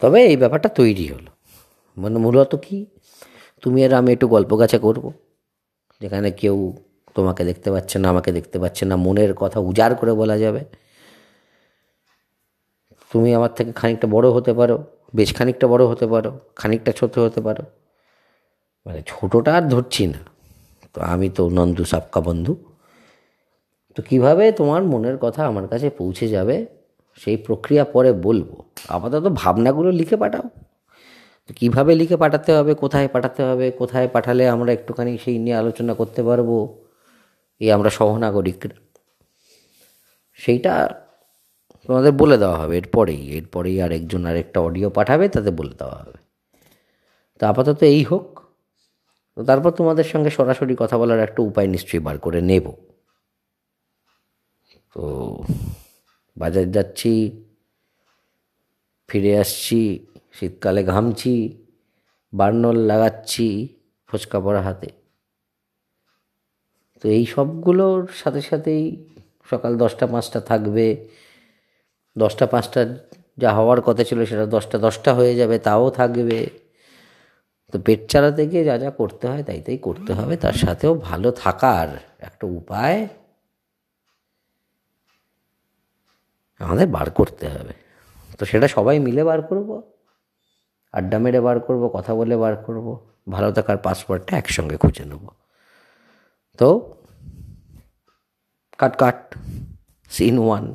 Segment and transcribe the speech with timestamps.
[0.00, 1.30] তবে এই ব্যাপারটা তৈরি হলো।
[1.96, 2.86] মানে মূলত কি?
[3.62, 5.12] তুমি আর আমি একটু গল্প গাছা করব,
[6.00, 6.76] যেখানে কেউ
[7.14, 10.64] তোমাকে দেখতে পাচ্ছে না, আমাকে দেখতে পাচ্ছে না, মনের কথা উজাড় করে বলা যাবে।
[13.12, 17.40] তুমি আমার থেকে খানিকটা বড় হতে পারো, বেশ খানিকটা বড় হতে পারো, খানিকটা ছোট হতে
[17.40, 17.64] পারো।
[18.86, 20.18] মানে ছোটোটা আর ধরছি না।
[20.94, 22.56] তো আমি তো নন্দু সাপকা বন্ধু।
[23.96, 26.66] তো কীভাবে তোমার মনের কথা আমার কাছে পৌঁছে যাবে,
[27.16, 30.46] সেই প্রক্রিয়া পরে বলব। আপাতত ভাবনাগুলো লিখে পাঠাও।
[31.46, 35.94] তো কীভাবে লিখে পাঠাতে হবে, কোথায় পাঠাতে হবে, কোথায় পাঠালে আমরা একটুখানি সেই নিয়ে আলোচনা
[35.94, 36.50] করতে পারব,
[37.60, 38.76] এই আমরা সহনাগরিকরা
[40.38, 40.72] সেইটা
[41.88, 46.18] তোমাদের বলে দেওয়া হবে এরপরেই এরপরেই আরেকজন আরেকটা অডিও পাঠাবে, তাতে বলে দেওয়া হবে।
[47.40, 48.26] তো আপাতত এই হোক।
[49.36, 52.66] তো তারপর তোমাদের সঙ্গে সরাসরি কথা বলার একটা উপায় নিশ্চয়ই বার করে নেব।
[54.96, 55.02] তো
[56.36, 57.12] বাজার যাচ্ছি
[59.08, 59.80] ফিরে আসছি,
[60.32, 61.34] শীতকালে ঘামছি,
[62.32, 63.46] বার্নল লাগাচ্ছি
[64.08, 64.90] ফোচকা পড়া হাতে।
[67.04, 68.84] তো এই সবগুলোর সাথে সাথেই
[69.50, 70.86] সকাল দশটা পাঁচটা থাকবে।
[72.16, 72.80] দশটা পাঁচটা
[73.38, 76.38] যা হওয়ার কথা ছিল সেটা দশটা দশটা হয়ে যাবে, তাও থাকবে।
[77.72, 81.28] তো পেট চালাতে গিয়ে যা যা করতে হয় তাই তাই করতে হবে, তার সাথেও ভালো
[81.42, 82.98] থাকার একটা উপায়
[86.60, 87.74] আমাদের বার করতে হবে।
[88.40, 89.68] তো সেটা সবাই মিলে বার করব,
[90.94, 92.86] আড্ডা মেরে বার করব, কথা বলে বার করব,
[93.34, 95.24] ভালো থাকার পাসওয়ার্ডটা একসঙ্গে খুঁজে নেব।
[96.58, 96.68] তো
[98.80, 99.18] কাট কাট
[100.10, 100.66] সিন ওয়ান